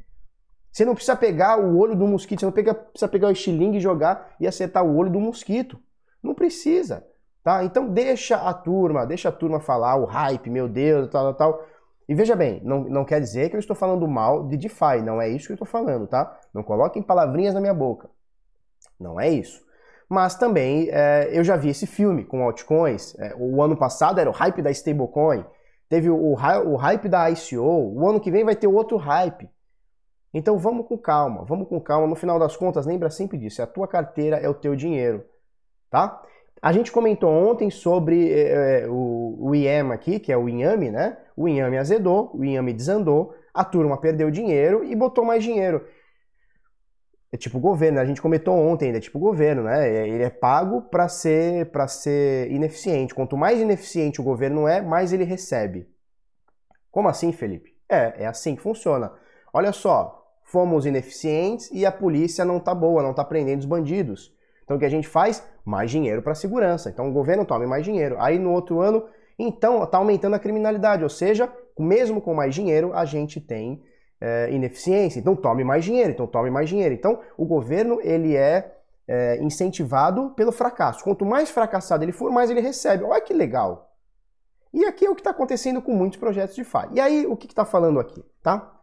[0.72, 3.80] Você não precisa pegar o olho do mosquito, você não precisa pegar o estilingue e
[3.80, 5.80] jogar e acertar o olho do mosquito.
[6.22, 7.04] Não precisa.
[7.42, 7.64] Tá?
[7.64, 11.66] Então deixa a turma, deixa a turma falar o hype, meu Deus, tal, tal, tal.
[12.08, 15.20] E veja bem, não, não quer dizer que eu estou falando mal de DeFi, não
[15.20, 16.38] é isso que eu estou falando, tá?
[16.52, 18.10] Não coloquem palavrinhas na minha boca.
[18.98, 19.64] Não é isso.
[20.10, 23.16] Mas também é, eu já vi esse filme com altcoins.
[23.16, 25.44] É, o ano passado era o hype da stablecoin,
[25.88, 29.48] teve o, o, hype da ICO, o ano que vem vai ter outro hype.
[30.34, 32.08] Então vamos com calma, vamos com calma.
[32.08, 35.24] No final das contas, lembra sempre disso: a tua carteira é o teu dinheiro,
[35.88, 36.20] tá?
[36.60, 41.18] A gente comentou ontem sobre é, o, o IEM aqui, que é o Inhame, né?
[41.36, 45.86] O Inhame azedou, o Inhame desandou, a turma perdeu dinheiro e botou mais dinheiro.
[47.32, 49.88] É tipo governo, a gente comentou ontem ainda, é tipo governo, né?
[49.88, 53.14] É, ele é pago para ser para ser ineficiente.
[53.14, 55.88] Quanto mais ineficiente o governo é, mais ele recebe.
[56.90, 57.72] Como assim, Felipe?
[57.88, 59.12] É, é assim que funciona.
[59.52, 64.34] Olha só, fomos ineficientes e a polícia não tá boa, não tá prendendo os bandidos.
[64.64, 65.46] Então o que a gente faz?
[65.64, 66.90] Mais dinheiro para segurança.
[66.90, 68.16] Então o governo tome mais dinheiro.
[68.18, 69.06] Aí no outro ano,
[69.38, 73.82] então está aumentando a criminalidade, ou seja, mesmo com mais dinheiro, a gente tem
[74.20, 75.18] é, ineficiência.
[75.18, 76.94] Então tome mais dinheiro, então tome mais dinheiro.
[76.94, 78.72] Então o governo ele é,
[79.08, 81.02] é incentivado pelo fracasso.
[81.02, 83.04] Quanto mais fracassado ele for, mais ele recebe.
[83.04, 83.90] Olha que legal.
[84.72, 86.88] E aqui é o que está acontecendo com muitos projetos de FI.
[86.92, 88.76] E aí, o que está falando aqui, tá?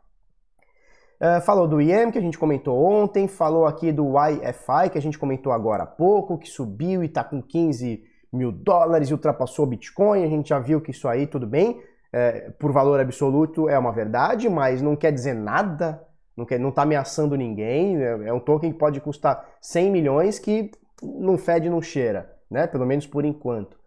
[1.19, 5.01] Uh, falou do IEM, que a gente comentou ontem, falou aqui do YFI, que a
[5.01, 9.65] gente comentou agora há pouco, que subiu e está com 15 mil dólares e ultrapassou
[9.65, 10.23] o Bitcoin.
[10.23, 13.91] A gente já viu que isso aí, tudo bem, é, por valor absoluto é uma
[13.91, 16.01] verdade, mas não quer dizer nada,
[16.35, 18.01] não está não tá ameaçando ninguém.
[18.01, 22.67] É, é um token que pode custar 100 milhões que não fede, não cheira, né?
[22.67, 23.77] pelo menos por enquanto.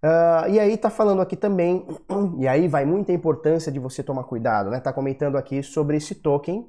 [0.00, 1.84] Uh, e aí tá falando aqui também,
[2.38, 4.78] e aí vai muita importância de você tomar cuidado, né?
[4.78, 6.68] Tá comentando aqui sobre esse token,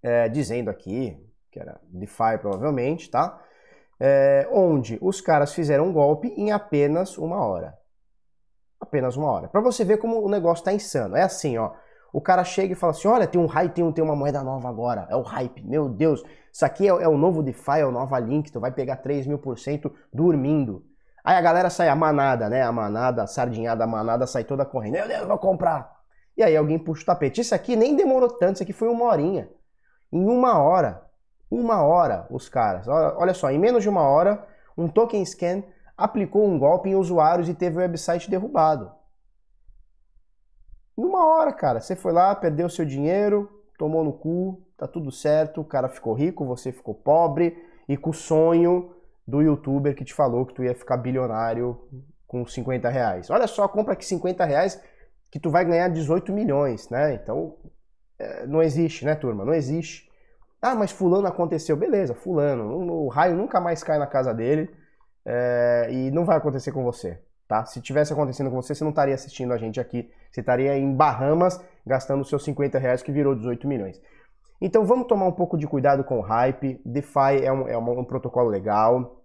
[0.00, 1.16] é, dizendo aqui,
[1.50, 3.42] que era DeFi provavelmente, tá?
[3.98, 7.79] É, onde os caras fizeram um golpe em apenas uma hora.
[8.80, 9.48] Apenas uma hora.
[9.48, 11.16] Para você ver como o negócio tá insano.
[11.16, 11.72] É assim, ó.
[12.12, 14.68] O cara chega e fala assim: olha, tem um hype, tem, tem uma moeda nova
[14.68, 15.06] agora.
[15.10, 15.62] É o hype.
[15.62, 18.72] Meu Deus, isso aqui é, é o novo DeFi, é o nova Link, tu vai
[18.72, 20.84] pegar 3 mil por cento dormindo.
[21.22, 22.62] Aí a galera sai, a manada, né?
[22.62, 24.94] A manada, a sardinhada, a manada sai toda correndo.
[24.94, 26.00] Meu Deus, vou comprar.
[26.36, 27.40] E aí alguém puxa o tapete.
[27.42, 29.50] Isso aqui nem demorou tanto, isso aqui foi uma horinha.
[30.10, 31.02] Em uma hora,
[31.50, 34.44] uma hora, os caras, olha só, em menos de uma hora,
[34.76, 35.62] um token scan
[36.00, 38.90] aplicou um golpe em usuários e teve o website derrubado.
[40.96, 45.12] Em uma hora, cara, você foi lá, perdeu seu dinheiro, tomou no cu, tá tudo
[45.12, 47.54] certo, o cara ficou rico, você ficou pobre
[47.86, 48.94] e com o sonho
[49.26, 51.78] do youtuber que te falou que tu ia ficar bilionário
[52.26, 53.28] com 50 reais.
[53.28, 54.82] Olha só, compra aqui 50 reais
[55.30, 57.14] que tu vai ganhar 18 milhões, né?
[57.14, 57.56] Então,
[58.18, 59.44] é, não existe, né, turma?
[59.44, 60.10] Não existe.
[60.62, 61.76] Ah, mas fulano aconteceu.
[61.76, 62.74] Beleza, fulano.
[63.04, 64.79] O raio nunca mais cai na casa dele
[65.32, 67.64] é, e não vai acontecer com você, tá?
[67.64, 70.10] Se tivesse acontecendo com você, você não estaria assistindo a gente aqui.
[70.28, 74.00] Você estaria em Bahamas gastando seus 50 reais que virou 18 milhões.
[74.60, 76.80] Então vamos tomar um pouco de cuidado com o hype.
[76.84, 79.20] DeFi é um, é um, um protocolo legal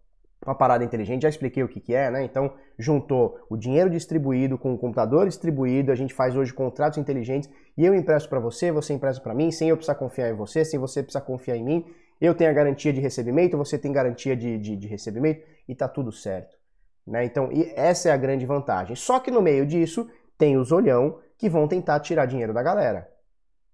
[0.46, 2.24] uma parada inteligente, já expliquei o que, que é, né?
[2.24, 7.50] Então, juntou o dinheiro distribuído com o computador distribuído, a gente faz hoje contratos inteligentes
[7.76, 10.64] e eu empresto para você, você empresta para mim, sem eu precisar confiar em você,
[10.64, 11.86] sem você precisar confiar em mim,
[12.22, 15.88] Eu tenho a garantia de recebimento, você tem garantia de, de, de recebimento e tá
[15.88, 16.58] tudo certo.
[17.06, 17.26] Né?
[17.26, 18.96] Então, essa é a grande vantagem.
[18.96, 23.10] Só que no meio disso, tem os olhão que vão tentar tirar dinheiro da galera.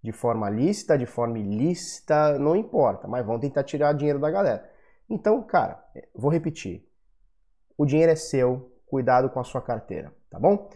[0.03, 4.67] De forma lícita, de forma ilícita, não importa, mas vão tentar tirar dinheiro da galera.
[5.09, 5.83] Então, cara,
[6.15, 6.87] vou repetir.
[7.77, 10.69] O dinheiro é seu, cuidado com a sua carteira, tá bom?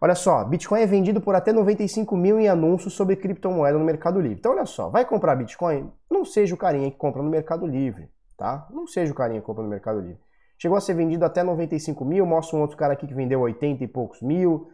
[0.00, 4.20] Olha só, Bitcoin é vendido por até 95 mil em anúncios sobre criptomoeda no Mercado
[4.20, 4.38] Livre.
[4.38, 5.90] Então, olha só, vai comprar Bitcoin?
[6.10, 8.66] Não seja o carinha que compra no Mercado Livre, tá?
[8.70, 10.20] Não seja o carinha que compra no Mercado Livre.
[10.58, 13.84] Chegou a ser vendido até 95 mil, mostra um outro cara aqui que vendeu 80
[13.84, 14.70] e poucos mil.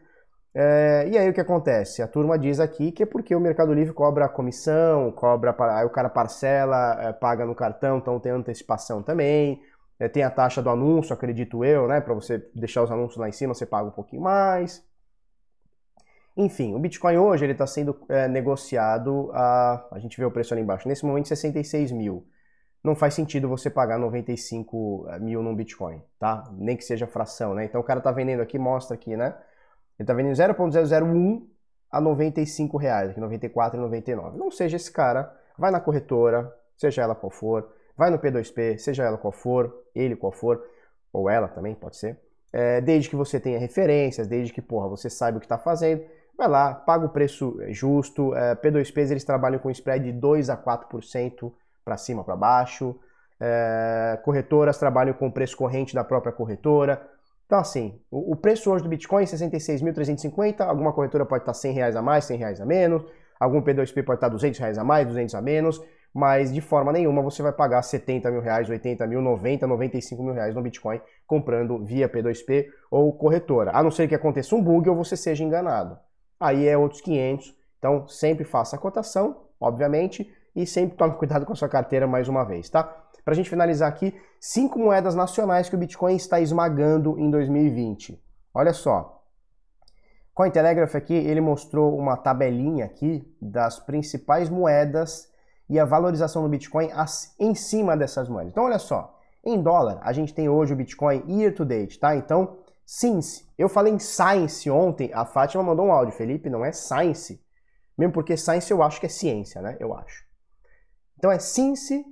[0.54, 2.02] É, e aí o que acontece?
[2.02, 5.90] A turma diz aqui que é porque o Mercado Livre cobra comissão, cobra, aí o
[5.90, 9.60] cara parcela, é, paga no cartão, então tem antecipação também.
[9.98, 12.00] É, tem a taxa do anúncio, acredito eu, né?
[12.00, 14.84] Para você deixar os anúncios lá em cima, você paga um pouquinho mais.
[16.36, 20.54] Enfim, o Bitcoin hoje ele está sendo é, negociado a, a gente vê o preço
[20.54, 22.26] ali embaixo, nesse momento 66 mil
[22.82, 26.44] não faz sentido você pagar 95 eh, mil num Bitcoin, tá?
[26.52, 27.64] Nem que seja fração, né?
[27.64, 29.34] Então o cara tá vendendo aqui, mostra aqui, né?
[29.98, 31.46] Ele tá vendendo 0.001
[31.90, 34.36] a 95 reais, aqui 94,99.
[34.36, 39.04] Não seja esse cara, vai na corretora, seja ela qual for, vai no P2P, seja
[39.04, 40.64] ela qual for, ele qual for,
[41.12, 42.18] ou ela também, pode ser.
[42.52, 46.04] É, desde que você tenha referências, desde que, porra, você saiba o que está fazendo,
[46.36, 48.34] vai lá, paga o preço justo.
[48.34, 51.52] É, P2Ps eles trabalham com spread de 2 a 4%,
[51.84, 52.98] para cima, para baixo.
[53.40, 57.02] É, corretoras trabalham com o preço corrente da própria corretora.
[57.46, 61.72] Então, assim, o, o preço hoje do Bitcoin é 66.350, alguma corretora pode estar 100
[61.72, 63.04] reais a mais, 100 reais a menos,
[63.38, 65.82] algum P2P pode estar 200 reais a mais, 200 a menos,
[66.14, 70.34] mas de forma nenhuma você vai pagar 70 mil reais, 80 mil, 90, 95 mil
[70.34, 74.88] reais no Bitcoin comprando via P2P ou corretora, a não ser que aconteça um bug
[74.88, 75.98] ou você seja enganado.
[76.38, 81.52] Aí é outros 500, então sempre faça a cotação, obviamente, e sempre tome cuidado com
[81.52, 82.82] a sua carteira mais uma vez, tá?
[83.24, 88.20] Para a gente finalizar aqui, cinco moedas nacionais que o Bitcoin está esmagando em 2020.
[88.52, 89.22] Olha só.
[90.34, 95.30] Cointelegraph aqui, ele mostrou uma tabelinha aqui das principais moedas
[95.68, 96.90] e a valorização do Bitcoin
[97.38, 98.50] em cima dessas moedas.
[98.50, 99.18] Então, olha só.
[99.44, 102.16] Em dólar, a gente tem hoje o Bitcoin year to date, tá?
[102.16, 103.46] Então, since.
[103.58, 106.14] Eu falei em science ontem, a Fátima mandou um áudio.
[106.14, 107.44] Felipe, não é science.
[107.96, 109.76] Mesmo porque science eu acho que é ciência, né?
[109.78, 110.31] Eu acho.
[111.22, 112.04] Então é since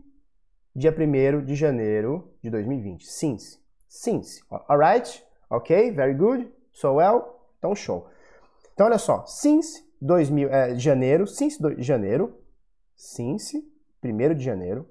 [0.72, 3.04] dia 1 de janeiro de 2020.
[3.04, 3.58] Since.
[3.88, 4.40] Since.
[4.68, 5.26] Alright?
[5.50, 5.90] Ok?
[5.90, 6.48] Very good.
[6.70, 7.24] So well.
[7.58, 8.06] Então show.
[8.72, 9.26] Então olha só.
[9.26, 11.26] Since 2000, é, janeiro.
[11.26, 12.38] Since do, janeiro.
[12.94, 13.68] Since
[14.00, 14.88] 1 de janeiro.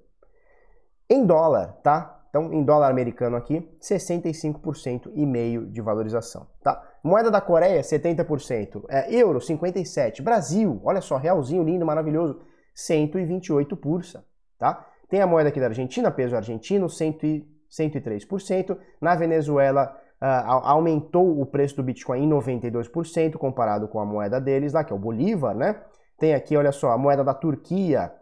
[1.10, 2.22] Em dólar, tá?
[2.30, 6.84] Então, em dólar americano aqui, 65% e meio de valorização, tá?
[7.02, 8.84] Moeda da Coreia, 70%.
[8.90, 10.22] É, euro, 57%.
[10.22, 12.40] Brasil, olha só, realzinho lindo, maravilhoso,
[12.80, 14.24] 128 pursa,
[14.58, 14.86] tá?
[15.10, 18.78] Tem a moeda aqui da Argentina, peso argentino, 103%.
[19.02, 24.74] Na Venezuela, uh, aumentou o preço do Bitcoin em 92% comparado com a moeda deles
[24.74, 25.82] lá, que é o Bolívar, né?
[26.18, 28.14] Tem aqui, olha só, a moeda da Turquia,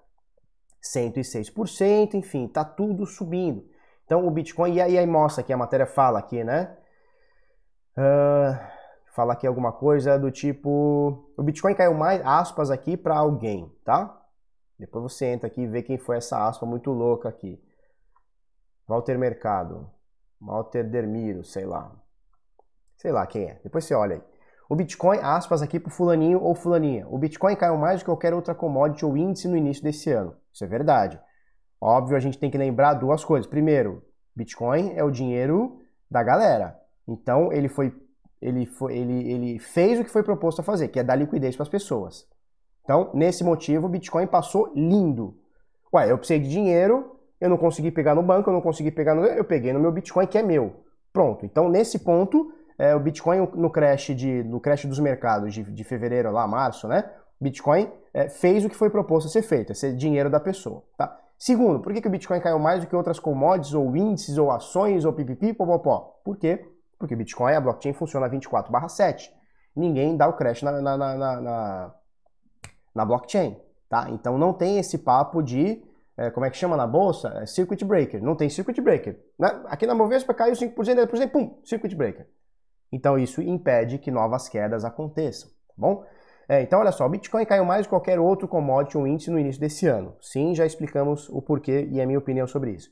[0.82, 3.66] 106%, enfim, tá tudo subindo.
[4.06, 6.76] Então o Bitcoin, e aí, aí mostra que a matéria fala aqui, né?
[7.98, 8.58] Uh,
[9.14, 14.16] fala aqui alguma coisa do tipo, o Bitcoin caiu mais, aspas aqui, para alguém, tá?
[14.80, 17.62] Depois você entra aqui e vê quem foi essa aspa muito louca aqui.
[18.88, 19.90] Walter Mercado.
[20.40, 21.92] Walter Dermiro, sei lá.
[22.96, 23.60] Sei lá quem é.
[23.64, 24.22] Depois você olha aí.
[24.70, 27.08] O Bitcoin, aspas aqui pro fulaninho ou fulaninha.
[27.08, 30.36] O Bitcoin caiu mais do que qualquer outra commodity ou índice no início desse ano.
[30.54, 31.20] Isso é verdade.
[31.80, 33.50] Óbvio, a gente tem que lembrar duas coisas.
[33.50, 34.04] Primeiro,
[34.36, 36.78] Bitcoin é o dinheiro da galera.
[37.08, 37.94] Então, ele foi
[38.42, 41.56] ele, foi, ele, ele fez o que foi proposto a fazer, que é dar liquidez
[41.56, 42.28] para as pessoas.
[42.88, 45.36] Então, nesse motivo, o Bitcoin passou lindo.
[45.94, 49.14] Ué, eu precisei de dinheiro, eu não consegui pegar no banco, eu não consegui pegar
[49.14, 49.26] no.
[49.26, 50.86] Eu peguei no meu Bitcoin, que é meu.
[51.12, 51.46] Pronto.
[51.46, 55.84] Então, nesse ponto, é, o Bitcoin no crash, de, no crash dos mercados de, de
[55.84, 57.04] fevereiro lá, março, né?
[57.42, 60.82] Bitcoin é, fez o que foi proposto a ser feito, é ser dinheiro da pessoa,
[60.98, 61.14] tá?
[61.38, 64.50] Segundo, por que, que o Bitcoin caiu mais do que outras commodities, ou índices, ou
[64.50, 66.22] ações, ou pipipi, popopó?
[66.24, 66.66] Por quê?
[66.98, 69.30] Porque o Bitcoin, a blockchain funciona 24 7.
[69.76, 71.94] Ninguém dá o crash na, na, na, na
[72.98, 73.56] na blockchain,
[73.88, 74.08] tá?
[74.10, 75.84] Então não tem esse papo de,
[76.18, 77.30] é, como é que chama na bolsa?
[77.42, 78.22] É circuit breaker.
[78.22, 79.20] Não tem circuit breaker.
[79.38, 79.48] Né?
[79.66, 82.26] Aqui na Bovespa caiu 5%, 10%, pum, circuit breaker.
[82.92, 86.04] Então isso impede que novas quedas aconteçam, tá bom?
[86.50, 89.38] É, então olha só, o Bitcoin caiu mais que qualquer outro commodity ou índice no
[89.38, 90.16] início desse ano.
[90.22, 92.90] Sim, já explicamos o porquê e a minha opinião sobre isso.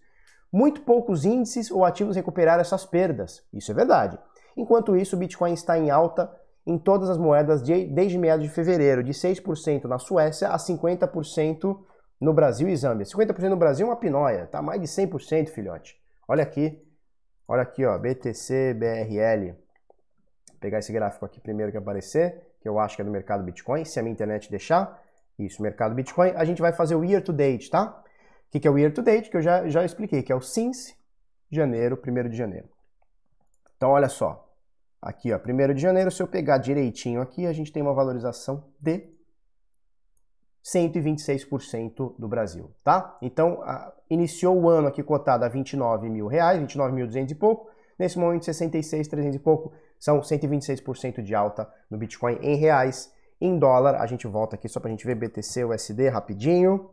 [0.52, 3.44] Muito poucos índices ou ativos recuperaram essas perdas.
[3.54, 4.20] Isso é verdade.
[4.56, 6.30] Enquanto isso, o Bitcoin está em alta
[6.66, 11.78] em todas as moedas de, desde meados de fevereiro, de 6% na Suécia a 50%
[12.20, 13.06] no Brasil e Zâmbia.
[13.06, 15.96] 50% no Brasil é uma pinóia, tá mais de 100%, filhote.
[16.28, 16.82] Olha aqui,
[17.48, 19.52] olha aqui, ó, BTC, BRL.
[19.52, 23.44] Vou pegar esse gráfico aqui primeiro que aparecer, que eu acho que é do mercado
[23.44, 25.04] Bitcoin, se a minha internet deixar.
[25.38, 26.32] Isso, mercado Bitcoin.
[26.36, 28.02] A gente vai fazer o year to date, tá?
[28.48, 29.30] O que é o year to date?
[29.30, 30.96] Que eu já, já expliquei, que é o since
[31.52, 32.70] janeiro, 1 de janeiro.
[33.76, 34.45] Então, olha só.
[35.02, 38.72] Aqui, ó, 1 de janeiro, se eu pegar direitinho aqui, a gente tem uma valorização
[38.80, 39.16] de
[40.66, 43.18] 126% do Brasil, tá?
[43.22, 48.18] Então, a, iniciou o ano aqui cotado a 29 mil reais, 29.200 e pouco, nesse
[48.18, 53.14] momento 66.300 e pouco, são 126% de alta no Bitcoin em reais.
[53.40, 56.90] Em dólar, a gente volta aqui só para a gente ver BTC, USD rapidinho.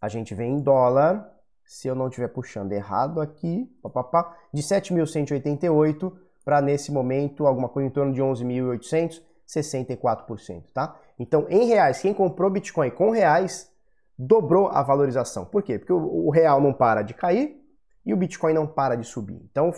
[0.00, 1.30] A gente vem em dólar,
[1.72, 6.12] se eu não estiver puxando errado aqui, papapá, de 7.188
[6.44, 10.94] para nesse momento alguma coisa em torno de 11.800, 64%, tá?
[11.18, 13.72] Então, em reais, quem comprou Bitcoin com reais
[14.18, 15.46] dobrou a valorização.
[15.46, 15.78] Por quê?
[15.78, 17.58] Porque o, real não para de cair
[18.04, 19.40] e o Bitcoin não para de subir.
[19.50, 19.72] Então,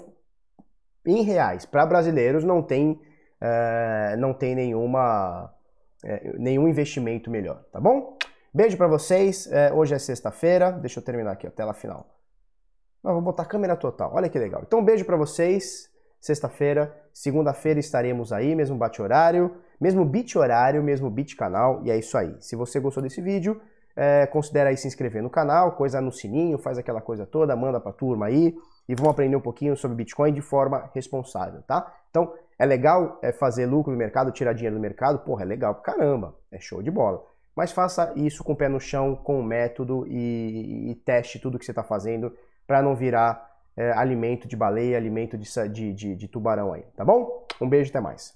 [1.06, 3.00] em reais, para brasileiros não tem,
[3.40, 5.54] é, não tem nenhuma,
[6.04, 8.18] é, nenhum investimento melhor, tá bom?
[8.56, 9.50] Beijo para vocês.
[9.50, 10.70] É, hoje é sexta-feira.
[10.70, 12.06] Deixa eu terminar aqui a tela final.
[13.02, 14.12] Não, vou botar câmera total.
[14.14, 14.62] Olha que legal.
[14.64, 15.90] Então, beijo para vocês.
[16.20, 21.82] Sexta-feira, segunda-feira estaremos aí, mesmo bate horário, mesmo bit horário, mesmo bit canal.
[21.84, 22.34] E é isso aí.
[22.38, 23.60] Se você gostou desse vídeo,
[23.96, 27.80] é, considera aí se inscrever no canal, coisa no sininho, faz aquela coisa toda, manda
[27.80, 28.56] pra turma aí
[28.88, 31.92] e vamos aprender um pouquinho sobre Bitcoin de forma responsável, tá?
[32.08, 35.18] Então, é legal é, fazer lucro no mercado, tirar dinheiro do mercado?
[35.18, 37.33] Porra, é legal pra caramba, é show de bola.
[37.54, 41.58] Mas faça isso com o pé no chão, com o método e, e teste tudo
[41.58, 42.32] que você está fazendo
[42.66, 47.04] para não virar é, alimento de baleia, alimento de, de, de, de tubarão aí, tá
[47.04, 47.46] bom?
[47.60, 48.32] Um beijo, até mais.